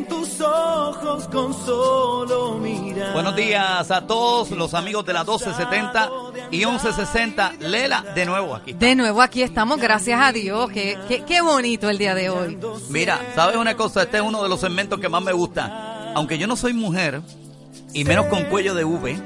brillan 0.00 0.04
tus 0.04 0.40
ojos 0.40 1.28
con 1.28 1.54
solo 1.54 2.58
mirar. 2.58 3.12
Buenos 3.12 3.36
días 3.36 3.90
a 3.90 4.06
todos 4.06 4.50
los 4.50 4.74
amigos 4.74 5.04
de 5.06 5.12
la 5.12 5.20
1270 5.20 6.10
y 6.50 6.58
1160. 6.58 7.52
Lela, 7.60 8.02
de 8.14 8.26
nuevo 8.26 8.54
aquí. 8.54 8.72
De 8.72 8.94
nuevo 8.94 9.22
aquí 9.22 9.42
estamos, 9.42 9.78
gracias 9.80 10.20
a 10.20 10.32
Dios. 10.32 10.70
Qué, 10.70 10.98
qué, 11.08 11.24
qué 11.24 11.40
bonito 11.40 11.88
el 11.88 11.98
día 11.98 12.14
de 12.14 12.30
hoy. 12.30 12.58
Mira, 12.88 13.20
¿sabes 13.34 13.56
una 13.56 13.76
cosa? 13.76 14.02
Este 14.02 14.18
es 14.18 14.22
uno 14.22 14.42
de 14.42 14.48
los 14.48 14.60
segmentos 14.60 15.00
que 15.00 15.08
más 15.08 15.22
me 15.22 15.32
gusta. 15.32 16.12
Aunque 16.14 16.38
yo 16.38 16.46
no 16.46 16.56
soy 16.56 16.72
mujer, 16.72 17.22
y 17.92 18.04
menos 18.04 18.26
con 18.26 18.44
cuello 18.44 18.74
de 18.74 18.84
V, 18.84 19.20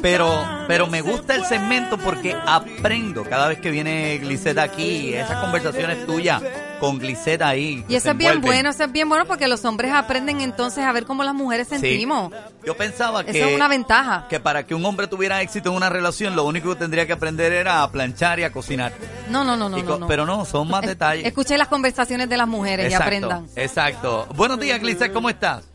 pero, 0.00 0.44
pero 0.66 0.86
me 0.88 1.00
gusta 1.00 1.34
el 1.34 1.44
segmento 1.44 1.96
porque 1.98 2.36
aprendo 2.46 3.24
cada 3.24 3.48
vez 3.48 3.58
que 3.58 3.70
viene 3.70 4.18
Gliceta 4.18 4.62
aquí, 4.62 5.14
esas 5.14 5.40
conversaciones 5.40 6.04
tuyas 6.06 6.42
con 6.80 6.98
Gliceta 6.98 7.48
ahí. 7.48 7.84
Y 7.88 7.94
eso 7.94 8.10
es 8.10 8.16
bien 8.16 8.40
bueno, 8.40 8.70
eso 8.70 8.82
es 8.82 8.90
bien 8.90 9.08
bueno 9.08 9.24
porque 9.26 9.46
los 9.46 9.64
hombres 9.64 9.92
aprenden 9.92 10.40
entonces 10.40 10.84
a 10.84 10.90
ver 10.90 11.04
cómo 11.04 11.22
las 11.22 11.34
mujeres 11.34 11.68
sentimos. 11.68 12.32
Yo 12.64 12.76
pensaba 12.76 13.22
que... 13.24 13.30
Eso 13.30 13.48
es 13.48 13.54
una 13.54 13.68
ventaja. 13.68 14.26
Que 14.28 14.40
para 14.40 14.66
que 14.66 14.74
un 14.74 14.84
hombre 14.84 15.06
tuviera 15.06 15.40
éxito 15.42 15.70
en 15.70 15.76
una 15.76 15.88
relación, 15.88 16.34
lo 16.34 16.44
único 16.44 16.70
que 16.70 16.80
tendría 16.80 17.06
que 17.06 17.12
aprender 17.12 17.52
era 17.52 17.84
a 17.84 17.92
planchar 17.92 18.40
y 18.40 18.42
a 18.42 18.52
cocinar. 18.52 18.92
No, 19.30 19.44
no, 19.44 19.56
no, 19.56 19.68
no. 19.68 19.98
no, 19.98 20.06
Pero 20.08 20.26
no, 20.26 20.44
son 20.44 20.68
más 20.68 20.84
detalles. 20.84 21.24
Escuché 21.24 21.56
las 21.56 21.68
conversaciones 21.68 22.28
de 22.28 22.36
las 22.36 22.48
mujeres 22.48 22.90
y 22.90 22.94
aprendan. 22.94 23.46
Exacto. 23.54 24.26
Buenos 24.34 24.58
días, 24.58 24.80
Gliceta, 24.80 25.12
¿cómo 25.12 25.30
estás? 25.30 25.71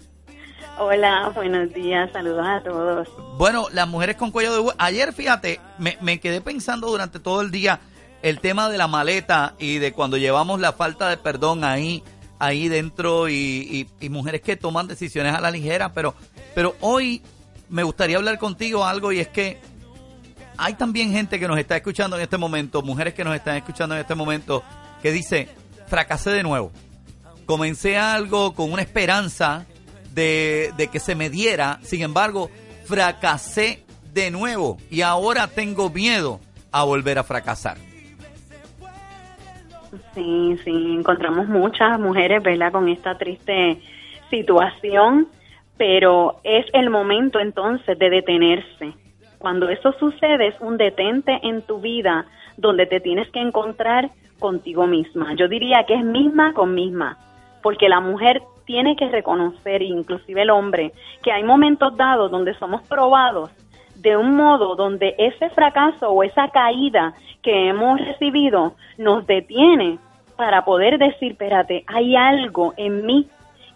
Hola, 0.79 1.31
buenos 1.33 1.73
días, 1.73 2.11
saludos 2.13 2.45
a 2.45 2.61
todos. 2.61 3.07
Bueno, 3.37 3.65
las 3.71 3.87
mujeres 3.87 4.15
con 4.15 4.29
cuello 4.29 4.53
de 4.53 4.59
huevo. 4.59 4.73
Ayer, 4.77 5.11
fíjate, 5.11 5.59
me, 5.79 6.19
quedé 6.19 6.39
pensando 6.39 6.87
durante 6.87 7.19
todo 7.19 7.41
el 7.41 7.49
día 7.49 7.79
el 8.21 8.39
tema 8.39 8.69
de 8.69 8.77
la 8.77 8.87
maleta 8.87 9.55
y 9.57 9.79
de 9.79 9.91
cuando 9.91 10.17
llevamos 10.17 10.59
la 10.59 10.73
falta 10.73 11.09
de 11.09 11.17
perdón 11.17 11.63
ahí, 11.63 12.03
ahí 12.37 12.67
dentro 12.67 13.27
y, 13.27 13.87
y, 13.99 14.09
mujeres 14.09 14.41
que 14.41 14.55
toman 14.55 14.87
decisiones 14.87 15.33
a 15.33 15.41
la 15.41 15.49
ligera. 15.49 15.93
Pero, 15.93 16.13
pero 16.53 16.75
hoy 16.81 17.23
me 17.69 17.81
gustaría 17.81 18.17
hablar 18.17 18.37
contigo 18.37 18.85
algo 18.85 19.11
y 19.11 19.19
es 19.19 19.29
que 19.29 19.59
hay 20.57 20.75
también 20.75 21.11
gente 21.11 21.39
que 21.39 21.47
nos 21.47 21.57
está 21.57 21.75
escuchando 21.75 22.17
en 22.17 22.21
este 22.21 22.37
momento, 22.37 22.83
mujeres 22.83 23.15
que 23.15 23.23
nos 23.23 23.35
están 23.35 23.57
escuchando 23.57 23.95
en 23.95 24.01
este 24.01 24.13
momento, 24.13 24.63
que 25.01 25.11
dice, 25.11 25.49
fracasé 25.87 26.29
de 26.29 26.43
nuevo. 26.43 26.71
Comencé 27.47 27.97
algo 27.97 28.53
con 28.53 28.71
una 28.71 28.83
esperanza 28.83 29.65
de, 30.17 30.89
que 30.91 30.99
se 30.99 31.13
me 31.15 31.29
diera, 31.29 31.77
sin 31.83 32.01
embargo, 32.01 32.49
fracasé 32.85 33.83
de 34.13 34.31
nuevo 34.31 34.77
y 34.89 35.01
ahora 35.01 35.47
tengo 35.47 35.91
miedo 35.91 36.39
a 36.71 36.83
volver 36.83 37.19
a 37.19 37.23
fracasar. 37.23 37.77
Sí, 40.15 40.57
sí, 40.63 40.95
encontramos 40.97 41.47
muchas 41.47 41.99
mujeres, 41.99 42.41
¿verdad?, 42.41 42.71
con 42.71 42.89
esta 42.89 43.15
triste 43.17 43.79
situación, 44.31 45.27
pero 45.77 46.39
es 46.43 46.65
el 46.73 46.89
momento 46.89 47.39
entonces 47.39 47.97
de 47.99 48.09
detenerse. 48.09 48.93
Cuando 49.37 49.69
eso 49.69 49.93
sucede 49.99 50.47
es 50.47 50.55
un 50.59 50.77
detente 50.77 51.39
en 51.43 51.61
tu 51.61 51.79
vida 51.79 52.25
donde 52.57 52.87
te 52.87 52.99
tienes 52.99 53.29
que 53.29 53.39
encontrar 53.39 54.09
contigo 54.39 54.87
misma. 54.87 55.35
Yo 55.35 55.47
diría 55.47 55.85
que 55.87 55.93
es 55.93 56.03
misma 56.03 56.53
con 56.53 56.73
misma, 56.73 57.19
porque 57.67 57.89
la 57.89 57.99
mujer 57.99 58.43
tiene 58.63 58.95
que 58.95 59.09
reconocer, 59.09 59.81
inclusive 59.81 60.43
el 60.43 60.51
hombre, 60.51 60.93
que 61.21 61.33
hay 61.33 61.43
momentos 61.43 61.97
dados 61.97 62.31
donde 62.31 62.53
somos 62.53 62.81
probados 62.87 63.51
de 63.95 64.15
un 64.15 64.37
modo 64.37 64.77
donde 64.77 65.15
ese 65.17 65.49
fracaso 65.49 66.09
o 66.09 66.23
esa 66.23 66.47
caída 66.47 67.13
que 67.41 67.67
hemos 67.67 67.99
recibido 67.99 68.75
nos 68.97 69.27
detiene 69.27 69.99
para 70.37 70.63
poder 70.63 70.97
decir, 70.97 71.33
espérate, 71.33 71.83
hay 71.87 72.15
algo 72.15 72.73
en 72.77 73.05
mí 73.05 73.27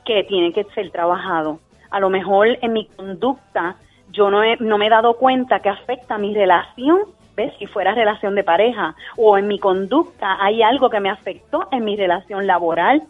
que 0.06 0.23
tiene 0.23 0.53
que 0.53 0.64
ser 0.73 0.89
trabajado. 0.92 1.59
A 1.90 2.00
lo 2.00 2.09
mejor 2.09 2.47
en 2.62 2.72
mi 2.72 2.85
conducta 2.85 3.75
yo 4.13 4.31
no, 4.31 4.40
no 4.62 4.78
me 4.78 4.88
he 4.88 4.90
dado 4.90 5.16
cuenta 5.16 5.59
que 5.59 5.68
afecta 5.68 6.18
mi 6.18 6.34
relación, 6.34 7.00
¿ves? 7.35 7.53
Si 7.59 7.66
fuera 7.66 7.94
relación 7.94 8.35
de 8.35 8.46
pareja, 8.46 8.96
o 9.18 9.38
en 9.38 9.50
mi 9.50 9.59
conducta 9.59 10.38
hay 10.41 10.63
algo 10.63 10.90
que 10.90 11.02
me 11.02 11.09
afectó 11.09 11.68
en 11.73 11.84
mi 11.84 11.97
relación 11.97 12.47
laboral, 12.47 13.03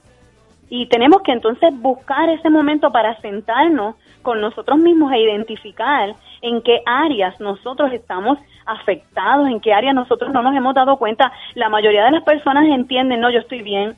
y 0.73 0.85
tenemos 0.85 1.21
que 1.21 1.33
entonces 1.33 1.69
buscar 1.81 2.29
ese 2.29 2.49
momento 2.49 2.93
para 2.93 3.19
sentarnos 3.19 3.95
con 4.21 4.39
nosotros 4.39 4.77
mismos 4.79 5.11
e 5.11 5.19
identificar 5.19 6.15
en 6.41 6.61
qué 6.61 6.81
áreas 6.85 7.37
nosotros 7.41 7.91
estamos 7.91 8.39
afectados, 8.65 9.49
en 9.49 9.59
qué 9.59 9.73
áreas 9.73 9.93
nosotros 9.93 10.31
no 10.31 10.41
nos 10.41 10.55
hemos 10.55 10.73
dado 10.73 10.95
cuenta. 10.95 11.29
La 11.55 11.67
mayoría 11.67 12.05
de 12.05 12.11
las 12.11 12.23
personas 12.23 12.63
entienden, 12.69 13.19
no, 13.19 13.29
yo 13.29 13.39
estoy 13.39 13.61
bien, 13.63 13.95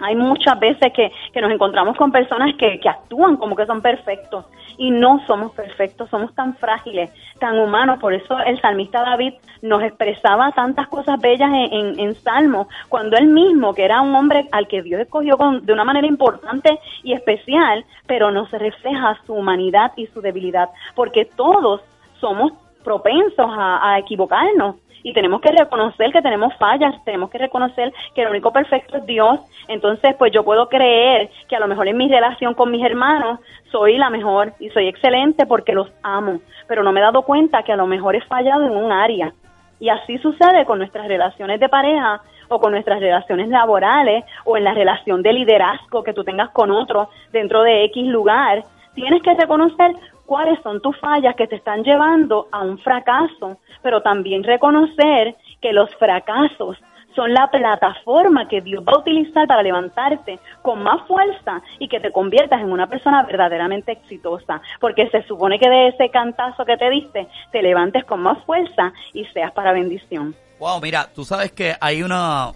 hay 0.00 0.14
muchas 0.14 0.58
veces 0.58 0.92
que, 0.92 1.10
que 1.32 1.40
nos 1.40 1.50
encontramos 1.50 1.96
con 1.96 2.12
personas 2.12 2.54
que, 2.56 2.78
que, 2.80 2.88
actúan 2.88 3.36
como 3.36 3.56
que 3.56 3.66
son 3.66 3.82
perfectos 3.82 4.44
y 4.76 4.90
no 4.90 5.20
somos 5.26 5.52
perfectos, 5.52 6.08
somos 6.08 6.32
tan 6.34 6.54
frágiles, 6.56 7.10
tan 7.40 7.58
humanos. 7.58 7.98
Por 7.98 8.14
eso 8.14 8.38
el 8.40 8.60
salmista 8.60 9.02
David 9.02 9.34
nos 9.62 9.82
expresaba 9.82 10.52
tantas 10.52 10.86
cosas 10.88 11.20
bellas 11.20 11.50
en, 11.52 11.98
en, 11.98 12.14
Salmo, 12.14 12.68
cuando 12.88 13.16
él 13.16 13.26
mismo, 13.26 13.74
que 13.74 13.84
era 13.84 14.00
un 14.00 14.14
hombre 14.14 14.48
al 14.52 14.68
que 14.68 14.82
Dios 14.82 15.00
escogió 15.00 15.36
de 15.62 15.72
una 15.72 15.84
manera 15.84 16.06
importante 16.06 16.78
y 17.02 17.12
especial, 17.12 17.84
pero 18.06 18.30
nos 18.30 18.50
refleja 18.52 19.18
su 19.26 19.34
humanidad 19.34 19.92
y 19.96 20.06
su 20.06 20.20
debilidad, 20.20 20.68
porque 20.94 21.24
todos 21.24 21.80
somos 22.20 22.52
propensos 22.84 23.46
a 23.50 23.98
equivocarnos 23.98 24.76
y 25.08 25.12
tenemos 25.14 25.40
que 25.40 25.50
reconocer 25.50 26.12
que 26.12 26.20
tenemos 26.20 26.54
fallas, 26.58 27.02
tenemos 27.02 27.30
que 27.30 27.38
reconocer 27.38 27.94
que 28.14 28.20
el 28.20 28.28
único 28.28 28.52
perfecto 28.52 28.98
es 28.98 29.06
Dios. 29.06 29.40
Entonces, 29.66 30.14
pues 30.18 30.30
yo 30.32 30.44
puedo 30.44 30.68
creer 30.68 31.30
que 31.48 31.56
a 31.56 31.60
lo 31.60 31.66
mejor 31.66 31.88
en 31.88 31.96
mi 31.96 32.08
relación 32.08 32.52
con 32.52 32.70
mis 32.70 32.84
hermanos 32.84 33.40
soy 33.72 33.96
la 33.96 34.10
mejor 34.10 34.52
y 34.60 34.68
soy 34.68 34.86
excelente 34.86 35.46
porque 35.46 35.72
los 35.72 35.90
amo, 36.02 36.40
pero 36.66 36.82
no 36.82 36.92
me 36.92 37.00
he 37.00 37.02
dado 37.02 37.22
cuenta 37.22 37.62
que 37.62 37.72
a 37.72 37.76
lo 37.76 37.86
mejor 37.86 38.16
he 38.16 38.20
fallado 38.20 38.66
en 38.66 38.76
un 38.76 38.92
área. 38.92 39.32
Y 39.80 39.88
así 39.88 40.18
sucede 40.18 40.66
con 40.66 40.78
nuestras 40.78 41.08
relaciones 41.08 41.58
de 41.58 41.70
pareja 41.70 42.20
o 42.48 42.60
con 42.60 42.72
nuestras 42.72 43.00
relaciones 43.00 43.48
laborales 43.48 44.26
o 44.44 44.58
en 44.58 44.64
la 44.64 44.74
relación 44.74 45.22
de 45.22 45.32
liderazgo 45.32 46.02
que 46.02 46.12
tú 46.12 46.22
tengas 46.22 46.50
con 46.50 46.70
otro 46.70 47.08
dentro 47.32 47.62
de 47.62 47.84
X 47.84 48.06
lugar. 48.08 48.62
Tienes 48.94 49.22
que 49.22 49.32
reconocer 49.32 49.92
cuáles 50.28 50.62
son 50.62 50.82
tus 50.82 50.94
fallas 51.00 51.34
que 51.36 51.46
te 51.46 51.56
están 51.56 51.82
llevando 51.82 52.48
a 52.52 52.60
un 52.60 52.78
fracaso, 52.78 53.56
pero 53.82 54.02
también 54.02 54.44
reconocer 54.44 55.34
que 55.62 55.72
los 55.72 55.92
fracasos 55.96 56.76
son 57.16 57.32
la 57.32 57.50
plataforma 57.50 58.46
que 58.46 58.60
Dios 58.60 58.84
va 58.86 58.92
a 58.92 58.98
utilizar 58.98 59.46
para 59.48 59.62
levantarte 59.62 60.38
con 60.60 60.82
más 60.82 61.00
fuerza 61.08 61.62
y 61.78 61.88
que 61.88 61.98
te 61.98 62.12
conviertas 62.12 62.60
en 62.60 62.70
una 62.70 62.86
persona 62.86 63.22
verdaderamente 63.22 63.92
exitosa, 63.92 64.60
porque 64.80 65.08
se 65.08 65.22
supone 65.22 65.58
que 65.58 65.68
de 65.68 65.88
ese 65.88 66.10
cantazo 66.10 66.66
que 66.66 66.76
te 66.76 66.90
diste 66.90 67.26
te 67.50 67.62
levantes 67.62 68.04
con 68.04 68.20
más 68.20 68.44
fuerza 68.44 68.92
y 69.14 69.24
seas 69.32 69.50
para 69.52 69.72
bendición. 69.72 70.36
Wow, 70.60 70.78
mira, 70.82 71.08
tú 71.12 71.24
sabes 71.24 71.52
que 71.52 71.74
hay 71.80 72.02
una, 72.02 72.52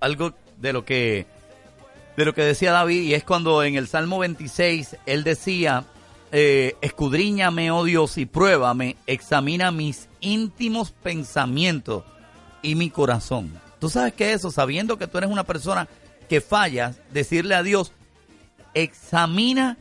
algo 0.00 0.32
de 0.58 0.72
lo 0.74 0.84
que 0.84 1.26
de 2.16 2.24
lo 2.24 2.32
que 2.32 2.42
decía 2.42 2.72
David 2.72 3.02
y 3.02 3.14
es 3.14 3.24
cuando 3.24 3.62
en 3.62 3.76
el 3.76 3.86
Salmo 3.86 4.18
26 4.18 4.98
él 5.04 5.22
decía 5.22 5.84
eh, 6.38 6.76
escudriñame, 6.82 7.70
oh 7.70 7.82
Dios, 7.82 8.18
y 8.18 8.26
pruébame, 8.26 8.96
examina 9.06 9.70
mis 9.70 10.06
íntimos 10.20 10.92
pensamientos 10.92 12.04
y 12.60 12.74
mi 12.74 12.90
corazón. 12.90 13.58
Tú 13.80 13.88
sabes 13.88 14.12
que 14.12 14.34
eso, 14.34 14.50
sabiendo 14.50 14.98
que 14.98 15.06
tú 15.06 15.16
eres 15.16 15.30
una 15.30 15.44
persona 15.44 15.88
que 16.28 16.42
fallas, 16.42 17.02
decirle 17.10 17.54
a 17.54 17.62
Dios, 17.62 17.94
examina 18.74 19.78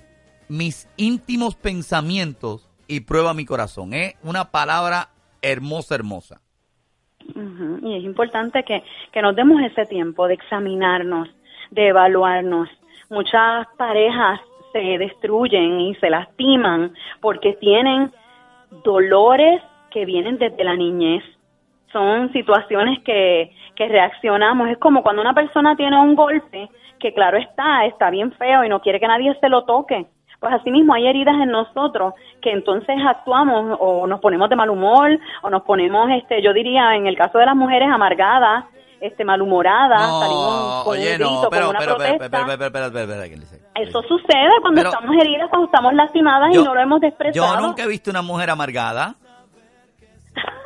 mis 0.47 0.87
íntimos 0.95 1.55
pensamientos 1.55 2.69
y 2.87 3.01
prueba 3.01 3.33
mi 3.33 3.43
corazón. 3.43 3.93
Es 3.93 4.13
una 4.23 4.45
palabra 4.45 5.09
hermosa, 5.41 5.95
hermosa. 5.95 6.39
Y 7.19 7.97
es 7.97 8.03
importante 8.05 8.63
que, 8.63 8.81
que 9.11 9.21
nos 9.21 9.35
demos 9.35 9.61
ese 9.61 9.85
tiempo 9.87 10.25
de 10.25 10.35
examinarnos, 10.35 11.27
de 11.71 11.89
evaluarnos. 11.89 12.69
Muchas 13.09 13.67
parejas 13.77 14.39
se 14.75 14.97
destruyen 14.97 15.79
y 15.79 15.95
se 15.95 16.09
lastiman 16.09 16.93
porque 17.21 17.53
tienen 17.53 18.11
dolores 18.83 19.61
que 19.89 20.03
vienen 20.03 20.37
desde 20.37 20.65
la 20.65 20.75
niñez. 20.75 21.23
Son 21.93 22.29
situaciones 22.33 22.99
que, 23.03 23.51
que 23.73 23.87
reaccionamos. 23.87 24.67
Es 24.67 24.77
como 24.79 25.01
cuando 25.01 25.21
una 25.21 25.33
persona 25.33 25.77
tiene 25.77 25.97
un 25.97 26.13
golpe 26.13 26.69
que 26.99 27.13
claro 27.13 27.37
está, 27.37 27.85
está 27.85 28.09
bien 28.09 28.33
feo 28.33 28.65
y 28.65 28.69
no 28.69 28.81
quiere 28.81 28.99
que 28.99 29.07
nadie 29.07 29.33
se 29.39 29.47
lo 29.47 29.63
toque. 29.63 30.07
Pues 30.41 30.53
así 30.53 30.69
mismo 30.71 30.93
hay 30.93 31.07
heridas 31.07 31.35
en 31.35 31.51
nosotros 31.51 32.13
que 32.41 32.51
entonces 32.51 32.97
actuamos 33.07 33.77
o 33.79 34.05
nos 34.07 34.19
ponemos 34.19 34.49
de 34.49 34.57
mal 34.57 34.69
humor 34.69 35.17
o 35.41 35.49
nos 35.49 35.63
ponemos, 35.63 36.09
este, 36.11 36.41
yo 36.41 36.51
diría, 36.51 36.95
en 36.95 37.07
el 37.07 37.15
caso 37.15 37.37
de 37.37 37.45
las 37.45 37.55
mujeres 37.55 37.87
amargadas, 37.89 38.65
este 39.07 39.25
malhumorada, 39.25 39.97
salimos 39.97 40.83
con 40.83 40.97
un 40.97 41.03
grito, 41.03 41.49
con 41.49 41.69
una 41.69 41.79
protesta. 41.79 42.57
Eso 43.75 44.01
sucede 44.03 44.51
cuando 44.61 44.81
estamos 44.81 45.15
heridas, 45.17 45.49
cuando 45.49 45.65
estamos 45.65 45.93
lastimadas 45.93 46.53
y 46.53 46.57
no 46.57 46.73
lo 46.73 46.81
hemos 46.81 47.03
expresado. 47.03 47.55
Yo 47.55 47.61
nunca 47.61 47.83
he 47.83 47.87
visto 47.87 48.09
una 48.09 48.21
mujer 48.21 48.49
amargada. 48.49 49.15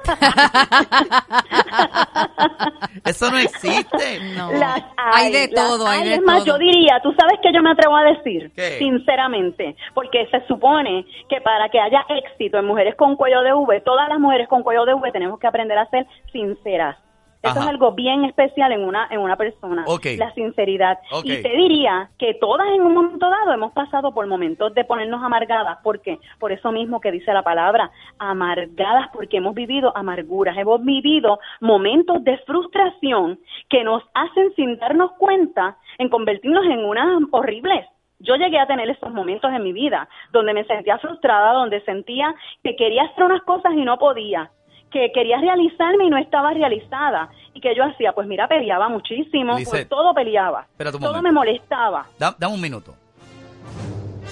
Eso 3.06 3.32
no 3.32 3.38
existe. 3.38 4.20
No. 4.36 4.52
Las 4.52 4.84
hay 4.98 5.32
de 5.32 5.48
las 5.52 5.70
todo, 5.70 5.88
hay 5.88 6.08
de 6.08 6.16
es 6.16 6.22
más, 6.22 6.44
todo. 6.44 6.48
yo 6.48 6.58
diría, 6.58 7.00
tú 7.02 7.14
sabes 7.14 7.40
que 7.42 7.54
yo 7.54 7.62
me 7.62 7.72
atrevo 7.72 7.96
a 7.96 8.04
decir, 8.04 8.52
¿Qué? 8.56 8.78
sinceramente, 8.80 9.78
porque 9.94 10.28
se 10.32 10.46
supone 10.48 11.06
que 11.30 11.40
para 11.42 11.70
que 11.70 11.80
haya 11.80 12.04
éxito 12.10 12.58
en 12.58 12.66
mujeres 12.66 12.96
con 12.96 13.16
cuello 13.16 13.42
de 13.42 13.54
V, 13.54 13.82
todas 13.82 14.10
las 14.10 14.20
mujeres 14.20 14.48
con 14.48 14.64
cuello 14.64 14.86
de 14.86 14.96
V 14.96 15.12
tenemos 15.12 15.40
que 15.40 15.46
aprender 15.48 15.78
a 15.78 15.88
ser 15.90 16.08
sinceras. 16.32 16.98
Eso 17.42 17.54
Ajá. 17.54 17.62
es 17.62 17.68
algo 17.68 17.94
bien 17.94 18.26
especial 18.26 18.74
en 18.74 18.82
una 18.82 19.08
en 19.10 19.20
una 19.22 19.38
persona, 19.38 19.86
la 20.18 20.34
sinceridad. 20.34 21.00
Y 21.24 21.42
te 21.42 21.50
diría 21.50 22.10
que 22.18 22.34
todas 22.34 22.68
en 22.70 22.82
un 22.82 22.94
momento 22.94 23.30
dado 23.30 23.54
hemos 23.54 23.72
pasado 23.72 24.14
por 24.14 24.28
momentos 24.28 24.74
de 24.74 24.84
ponernos 24.84 25.24
amargadas. 25.24 25.78
¿Por 25.82 26.02
qué? 26.02 26.20
Por 26.38 26.52
eso 26.52 26.72
mismo 26.74 27.00
que 27.00 27.12
dice 27.12 27.32
la 27.32 27.44
palabra, 27.44 27.92
amargadas, 28.18 29.10
porque 29.14 29.38
hemos 29.38 29.56
vivido 29.56 29.96
amarguras, 29.96 30.58
hemos 30.58 30.84
vivido 30.84 31.40
momentos 31.62 32.22
de 32.26 32.38
frustración 32.40 33.40
que 33.70 33.86
nos 33.86 34.04
hacen 34.14 34.54
sin 34.56 34.78
darnos 34.78 35.12
cuenta 35.14 35.78
en 35.98 36.10
convertirnos 36.10 36.66
en 36.66 36.84
unas 36.84 37.22
horribles. 37.32 37.86
Yo 38.20 38.36
llegué 38.36 38.60
a 38.60 38.68
tener 38.68 38.90
esos 38.90 39.14
momentos 39.14 39.50
en 39.54 39.64
mi 39.64 39.72
vida 39.72 40.10
donde 40.34 40.54
me 40.54 40.66
sentía 40.66 40.98
frustrada, 40.98 41.54
donde 41.54 41.80
sentía 41.86 42.36
que 42.64 42.76
quería 42.76 43.04
hacer 43.04 43.24
unas 43.24 43.42
cosas 43.44 43.72
y 43.74 43.86
no 43.86 43.98
podía, 43.98 44.52
que 44.92 45.12
quería 45.14 45.38
realizarme 45.40 46.06
y 46.06 46.10
no 46.10 46.18
estaba 46.18 46.52
realizada. 46.54 47.30
¿Y 47.54 47.62
que 47.62 47.76
yo 47.76 47.84
hacía? 47.84 48.14
Pues 48.14 48.28
mira, 48.28 48.48
peleaba 48.48 48.90
muchísimo, 48.90 49.58
Lisette, 49.58 49.90
todo 49.90 50.14
peleaba, 50.14 50.68
todo 50.78 51.00
momento. 51.00 51.22
me 51.22 51.32
molestaba. 51.32 52.06
Da- 52.18 52.36
dame 52.38 52.54
un 52.56 52.62
minuto. 52.62 52.96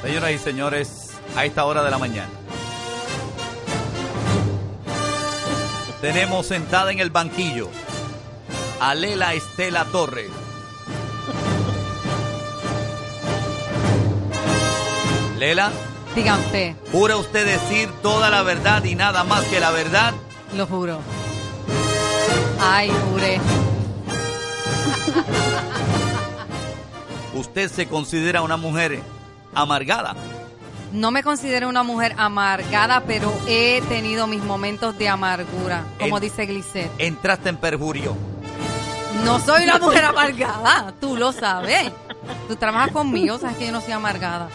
Señoras 0.02 0.32
y 0.32 0.38
señores, 0.38 1.22
a 1.36 1.44
esta 1.46 1.66
hora 1.66 1.84
de 1.84 1.92
la 1.92 1.98
mañana. 1.98 2.30
Tenemos 6.02 6.46
sentada 6.46 6.92
en 6.92 7.00
el 7.00 7.10
banquillo 7.10 7.68
a 8.80 8.94
Lela 8.94 9.34
Estela 9.34 9.86
Torres. 9.86 10.30
Lela, 15.40 15.72
Diga 16.16 16.36
usted, 16.38 16.76
¿jura 16.92 17.16
usted 17.18 17.46
decir 17.46 17.90
toda 18.02 18.30
la 18.32 18.42
verdad 18.42 18.84
y 18.84 18.96
nada 18.96 19.24
más 19.24 19.44
que 19.46 19.60
la 19.60 19.70
verdad? 19.72 20.14
Lo 20.56 20.66
juro. 20.68 21.00
Ay, 22.62 22.92
juré. 23.12 23.40
¿Usted 27.34 27.70
se 27.72 27.88
considera 27.88 28.42
una 28.42 28.58
mujer 28.58 29.00
amargada? 29.54 30.16
No 30.92 31.12
me 31.12 31.22
considero 31.22 31.68
una 31.70 31.84
mujer 31.84 32.16
amargada, 32.18 33.04
pero 33.06 33.32
he 33.48 33.82
tenido 33.90 34.26
mis 34.26 34.42
momentos 34.44 34.98
de 34.98 35.10
amargura, 35.10 35.84
como 36.00 36.18
En- 36.18 36.24
dice 36.24 36.46
Glisset. 36.46 36.90
Entraste 36.98 37.50
en 37.50 37.58
perjurio. 37.58 38.16
No 39.24 39.40
soy 39.40 39.64
una 39.66 39.78
mujer 39.80 40.06
amargada, 40.06 40.94
tú 41.02 41.16
lo 41.18 41.32
sabes. 41.34 41.92
Tú 42.48 42.56
trabajas 42.56 42.92
conmigo, 42.92 43.38
sabes 43.38 43.58
que 43.58 43.66
yo 43.66 43.72
no 43.72 43.82
soy 43.82 43.92
amargada. 43.94 44.48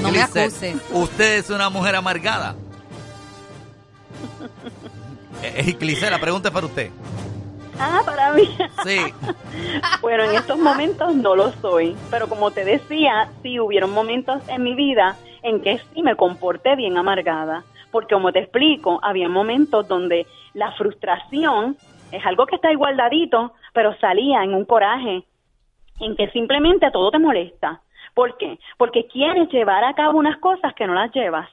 No 0.00 0.10
me 0.10 0.22
acuses. 0.22 0.76
Usted 0.90 1.38
es 1.38 1.50
una 1.50 1.68
mujer 1.68 1.94
amargada. 1.96 2.54
Eh, 5.42 5.54
eh, 5.56 5.72
Glisset, 5.78 6.10
la 6.10 6.20
pregunta 6.20 6.48
es 6.48 6.54
para 6.54 6.66
usted. 6.66 6.90
Ah, 7.78 8.02
para 8.04 8.32
mí. 8.32 8.48
Sí. 8.84 8.98
Bueno, 10.00 10.24
en 10.24 10.34
estos 10.34 10.58
momentos 10.58 11.14
no 11.14 11.36
lo 11.36 11.52
soy, 11.52 11.96
pero 12.10 12.28
como 12.28 12.50
te 12.50 12.64
decía, 12.64 13.28
sí 13.42 13.60
hubieron 13.60 13.92
momentos 13.92 14.42
en 14.48 14.62
mi 14.62 14.74
vida 14.74 15.16
en 15.42 15.62
que 15.62 15.78
sí 15.78 16.02
me 16.02 16.16
comporté 16.16 16.74
bien 16.74 16.96
amargada, 16.96 17.62
porque 17.90 18.14
como 18.14 18.32
te 18.32 18.40
explico, 18.40 18.98
había 19.02 19.28
momentos 19.28 19.86
donde 19.86 20.26
la 20.54 20.72
frustración 20.72 21.76
es 22.10 22.24
algo 22.26 22.46
que 22.46 22.56
está 22.56 22.72
igualdadito, 22.72 23.52
pero 23.72 23.96
salía 23.98 24.42
en 24.42 24.54
un 24.54 24.64
coraje, 24.64 25.24
en 26.00 26.16
que 26.16 26.30
simplemente 26.30 26.90
todo 26.90 27.10
te 27.10 27.18
molesta. 27.18 27.80
¿Por 28.14 28.36
qué? 28.36 28.58
Porque 28.76 29.06
quieres 29.06 29.48
llevar 29.50 29.84
a 29.84 29.94
cabo 29.94 30.18
unas 30.18 30.38
cosas 30.38 30.74
que 30.74 30.86
no 30.86 30.94
las 30.94 31.12
llevas. 31.12 31.48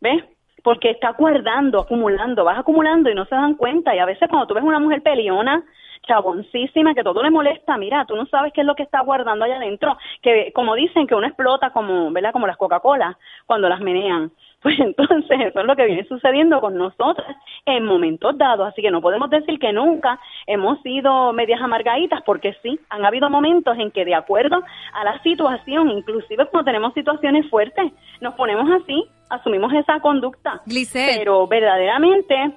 ¿Ves? 0.00 0.24
Porque 0.68 0.90
está 0.90 1.12
guardando, 1.12 1.80
acumulando, 1.80 2.44
vas 2.44 2.58
acumulando 2.58 3.08
y 3.08 3.14
no 3.14 3.24
se 3.24 3.34
dan 3.34 3.54
cuenta. 3.54 3.96
Y 3.96 4.00
a 4.00 4.04
veces 4.04 4.28
cuando 4.28 4.46
tú 4.46 4.52
ves 4.52 4.62
una 4.62 4.78
mujer 4.78 5.00
peleona, 5.00 5.64
chaboncísima, 6.06 6.92
que 6.92 7.02
todo 7.02 7.22
le 7.22 7.30
molesta, 7.30 7.78
mira, 7.78 8.04
tú 8.04 8.14
no 8.16 8.26
sabes 8.26 8.52
qué 8.52 8.60
es 8.60 8.66
lo 8.66 8.74
que 8.74 8.82
está 8.82 9.00
guardando 9.00 9.46
allá 9.46 9.56
adentro. 9.56 9.96
Que 10.20 10.52
como 10.54 10.74
dicen 10.74 11.06
que 11.06 11.14
uno 11.14 11.26
explota 11.26 11.70
como, 11.70 12.12
¿verdad? 12.12 12.32
Como 12.34 12.46
las 12.46 12.58
Coca-Cola 12.58 13.16
cuando 13.46 13.66
las 13.66 13.80
menean. 13.80 14.30
Pues 14.62 14.78
entonces 14.80 15.40
eso 15.40 15.60
es 15.60 15.66
lo 15.66 15.76
que 15.76 15.86
viene 15.86 16.06
sucediendo 16.06 16.60
con 16.60 16.76
nosotras 16.76 17.36
en 17.66 17.84
momentos 17.84 18.36
dados. 18.36 18.68
Así 18.68 18.82
que 18.82 18.90
no 18.90 19.00
podemos 19.00 19.30
decir 19.30 19.58
que 19.58 19.72
nunca 19.72 20.20
hemos 20.46 20.80
sido 20.82 21.32
medias 21.32 21.60
amargaditas, 21.60 22.22
porque 22.22 22.54
sí, 22.62 22.78
han 22.90 23.04
habido 23.04 23.30
momentos 23.30 23.76
en 23.78 23.90
que 23.90 24.04
de 24.04 24.14
acuerdo 24.14 24.62
a 24.92 25.04
la 25.04 25.22
situación, 25.22 25.90
inclusive 25.90 26.46
cuando 26.46 26.64
tenemos 26.64 26.94
situaciones 26.94 27.48
fuertes, 27.48 27.92
nos 28.20 28.34
ponemos 28.34 28.68
así, 28.82 29.04
asumimos 29.30 29.72
esa 29.74 30.00
conducta. 30.00 30.60
Glisset. 30.66 31.18
Pero 31.18 31.46
verdaderamente, 31.46 32.52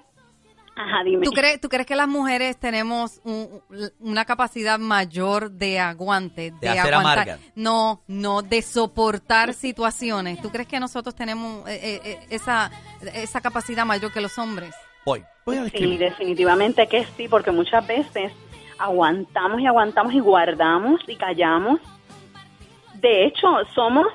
ajá, 0.82 1.04
dime. 1.04 1.24
¿Tú 1.26 1.32
crees, 1.32 1.60
¿Tú 1.62 1.70
crees 1.70 1.86
que 1.86 1.96
las 1.96 2.08
mujeres 2.08 2.58
tenemos 2.58 3.20
un- 3.24 3.62
una 4.00 4.26
capacidad 4.26 4.80
mayor 4.80 5.52
de 5.52 5.80
aguante? 5.80 6.54
De 6.60 6.70
hacer 6.70 6.94
aguantar? 6.94 7.40
No, 7.56 8.02
no, 8.08 8.42
de 8.42 8.62
soportar 8.62 9.54
situaciones. 9.54 10.42
¿Tú 10.42 10.50
crees 10.50 10.68
que 10.68 10.80
nosotros 10.80 11.16
tenemos 11.16 11.68
eh, 11.70 11.80
eh, 11.82 12.02
eh, 12.04 12.20
esa, 12.30 12.72
esa 13.14 13.42
capacidad 13.42 13.86
mayor 13.86 14.12
que 14.12 14.22
los 14.22 14.38
hombres? 14.38 14.74
Voy. 15.06 15.24
Voy 15.46 15.58
a 15.58 15.68
Sí, 15.70 15.98
definitivamente 15.98 16.88
que 16.88 17.06
sí, 17.18 17.28
porque 17.28 17.52
muchas 17.52 17.86
veces 17.88 18.32
aguantamos 18.78 19.60
y 19.62 19.66
aguantamos 19.68 20.14
y 20.14 20.20
guardamos 20.20 21.02
y 21.08 21.16
callamos. 21.16 21.80
De 22.96 23.26
hecho, 23.26 23.48
somos 23.74 24.06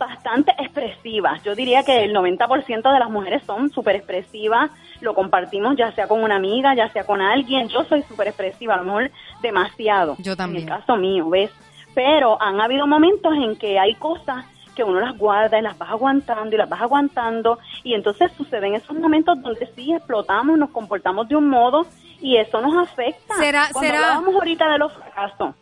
bastante 0.00 0.50
expresivas. 0.58 1.40
Yo 1.44 1.54
diría 1.54 1.84
que 1.84 2.02
el 2.02 2.12
90% 2.12 2.92
de 2.92 2.98
las 2.98 3.08
mujeres 3.10 3.42
son 3.44 3.70
súper 3.70 3.94
expresivas, 3.96 4.70
lo 5.00 5.14
compartimos 5.14 5.76
ya 5.76 5.92
sea 5.92 6.08
con 6.08 6.24
una 6.24 6.34
amiga, 6.36 6.74
ya 6.74 6.88
sea 6.88 7.04
con 7.04 7.20
alguien. 7.20 7.68
Yo 7.68 7.84
soy 7.84 8.02
súper 8.02 8.26
expresiva, 8.28 8.74
a 8.74 8.78
lo 8.78 8.84
mejor 8.84 9.10
demasiado. 9.42 10.16
Yo 10.18 10.36
también. 10.36 10.64
En 10.66 10.72
el 10.72 10.78
caso 10.80 10.96
mío, 10.96 11.28
¿ves? 11.30 11.50
Pero 11.94 12.40
han 12.42 12.60
habido 12.60 12.86
momentos 12.86 13.32
en 13.34 13.56
que 13.56 13.78
hay 13.78 13.94
cosas 13.94 14.44
que 14.74 14.84
uno 14.84 15.00
las 15.00 15.16
guarda 15.18 15.58
y 15.58 15.62
las 15.62 15.76
vas 15.76 15.90
aguantando 15.90 16.54
y 16.54 16.58
las 16.58 16.68
vas 16.68 16.80
aguantando 16.80 17.58
y 17.82 17.94
entonces 17.94 18.30
suceden 18.36 18.74
esos 18.74 18.96
momentos 18.96 19.40
donde 19.42 19.66
sí 19.74 19.92
explotamos, 19.92 20.56
nos 20.58 20.70
comportamos 20.70 21.28
de 21.28 21.36
un 21.36 21.48
modo 21.48 21.86
y 22.22 22.36
eso 22.36 22.60
nos 22.60 22.76
afecta. 22.88 23.34
¿Será- 23.36 23.68
Cuando 23.72 23.90
será- 23.92 23.98
hablábamos 24.14 24.34
ahorita 24.36 24.68
de 24.70 24.78
los 24.78 24.92
fracasos. 24.92 25.54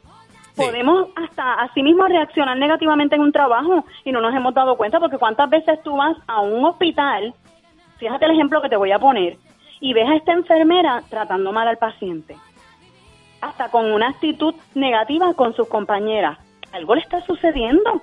Podemos 0.59 1.09
hasta 1.17 1.55
así 1.55 1.83
mismo 1.83 2.07
reaccionar 2.07 2.59
negativamente 2.59 3.15
en 3.15 3.23
un 3.23 3.33
trabajo 3.33 3.85
y 4.05 4.13
no 4.13 4.21
nos 4.21 4.35
hemos 4.35 4.53
dado 4.53 4.77
cuenta 4.77 4.99
porque 4.99 5.17
cuántas 5.17 5.49
veces 5.49 5.83
tú 5.83 5.97
vas 5.97 6.17
a 6.27 6.41
un 6.41 6.65
hospital, 6.65 7.33
fíjate 7.99 8.25
el 8.27 8.33
ejemplo 8.33 8.61
que 8.61 8.69
te 8.69 8.77
voy 8.77 8.93
a 8.93 8.99
poner, 8.99 9.39
y 9.81 9.93
ves 9.93 10.09
a 10.09 10.17
esta 10.17 10.33
enfermera 10.33 11.03
tratando 11.09 11.53
mal 11.53 11.69
al 11.69 11.79
paciente, 11.79 12.37
hasta 13.41 13.71
con 13.71 13.93
una 13.93 14.09
actitud 14.09 14.55
negativa 14.75 15.33
con 15.35 15.55
sus 15.55 15.69
compañeras. 15.69 16.39
Algo 16.73 16.95
le 16.95 17.01
está 17.01 17.21
sucediendo. 17.23 18.03